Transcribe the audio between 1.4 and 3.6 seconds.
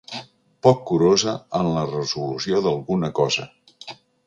en la resolució d'alguna cosa.